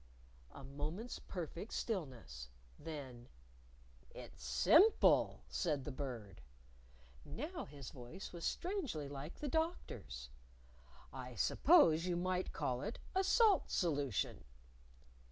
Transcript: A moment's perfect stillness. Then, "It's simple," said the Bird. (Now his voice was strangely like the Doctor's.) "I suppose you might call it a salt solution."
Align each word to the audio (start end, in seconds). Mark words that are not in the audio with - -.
A 0.51 0.63
moment's 0.63 1.19
perfect 1.19 1.71
stillness. 1.73 2.49
Then, 2.79 3.27
"It's 4.09 4.43
simple," 4.43 5.43
said 5.47 5.85
the 5.85 5.91
Bird. 5.91 6.41
(Now 7.23 7.65
his 7.65 7.91
voice 7.91 8.33
was 8.33 8.43
strangely 8.43 9.07
like 9.07 9.35
the 9.35 9.47
Doctor's.) 9.47 10.31
"I 11.13 11.35
suppose 11.35 12.07
you 12.07 12.17
might 12.17 12.51
call 12.51 12.81
it 12.81 12.97
a 13.13 13.23
salt 13.23 13.69
solution." 13.69 14.43